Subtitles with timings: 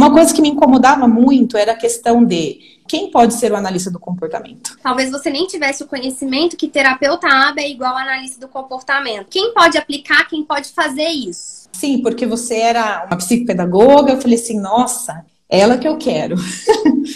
[0.00, 2.58] Uma coisa que me incomodava muito era a questão de
[2.88, 4.78] quem pode ser o analista do comportamento.
[4.82, 9.26] Talvez você nem tivesse o conhecimento que terapeuta aba é igual analista do comportamento.
[9.28, 11.68] Quem pode aplicar, quem pode fazer isso?
[11.70, 16.36] Sim, porque você era uma psicopedagoga, eu falei assim, nossa, ela que eu quero.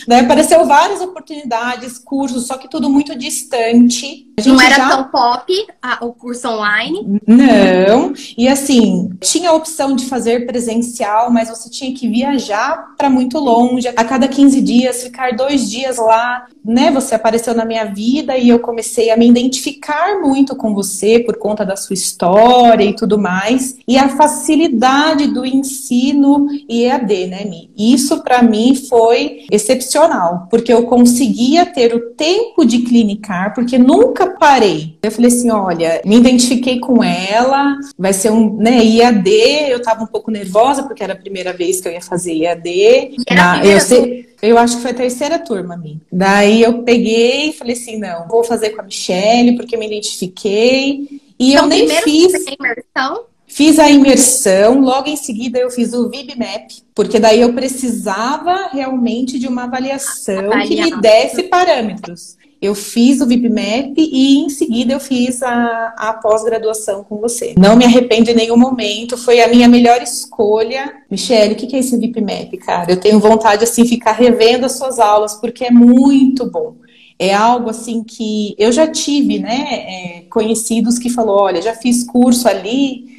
[0.08, 4.26] Daí apareceu várias oportunidades, cursos, só que tudo muito distante.
[4.44, 4.88] Não era já...
[4.88, 7.20] tão pop a, o curso online?
[7.26, 8.12] Não.
[8.36, 13.38] E assim, tinha a opção de fazer presencial, mas você tinha que viajar para muito
[13.38, 16.90] longe, a cada 15 dias, ficar dois dias lá, né?
[16.90, 21.36] Você apareceu na minha vida e eu comecei a me identificar muito com você por
[21.36, 23.76] conta da sua história e tudo mais.
[23.86, 27.70] E a facilidade do ensino EAD, né, Mi?
[27.76, 34.26] Isso para mim foi excepcional, porque eu conseguia ter o tempo de clinicar, porque nunca
[34.26, 34.98] parei.
[35.02, 39.30] Eu falei assim, olha, me identifiquei com ela, vai ser um, né, IAD,
[39.68, 43.16] eu tava um pouco nervosa, porque era a primeira vez que eu ia fazer IAD.
[43.30, 46.00] Na, eu sei, eu acho que foi a terceira turma, mim.
[46.10, 51.20] Daí eu peguei e falei assim, não, vou fazer com a Michelle, porque me identifiquei.
[51.38, 52.32] E então, eu nem fiz.
[52.58, 53.26] Imersão?
[53.54, 59.38] Fiz a imersão, logo em seguida eu fiz o VibMap, porque daí eu precisava realmente
[59.38, 62.36] de uma avaliação que me desse parâmetros.
[62.60, 67.54] Eu fiz o VibMap e em seguida eu fiz a, a pós-graduação com você.
[67.56, 70.92] Não me arrependo em nenhum momento, foi a minha melhor escolha.
[71.08, 72.90] Michele, o que é esse VibMap, cara?
[72.90, 76.74] Eu tenho vontade, assim, ficar revendo as suas aulas, porque é muito bom
[77.16, 82.02] é algo assim que eu já tive, né, é, conhecidos que falou, olha, já fiz
[82.02, 83.13] curso ali,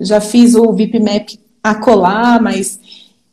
[0.00, 2.78] já fiz o VIPMAP acolá, mas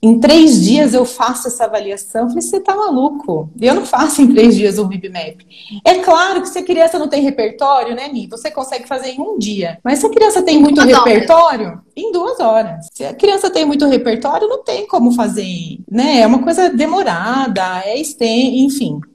[0.02, 2.22] em três dias eu faço essa avaliação.
[2.22, 3.50] Eu falei, você tá maluco?
[3.60, 5.46] Eu não faço em três dias o VIPMAP.
[5.84, 8.26] É claro que se a criança não tem repertório, né, Mi?
[8.28, 9.78] Você consegue fazer em um dia.
[9.84, 11.80] Mas se a criança tem muito duas repertório, horas.
[11.98, 12.88] em duas horas.
[12.94, 16.22] Se a criança tem muito repertório, não tem como fazer, né?
[16.22, 19.02] É uma coisa demorada, é enfim.